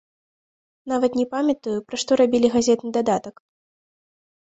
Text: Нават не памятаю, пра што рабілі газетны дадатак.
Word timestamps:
Нават 0.93 1.19
не 1.19 1.27
памятаю, 1.35 1.75
пра 1.89 1.95
што 2.07 2.11
рабілі 2.25 2.47
газетны 2.59 2.89
дадатак. 2.99 3.35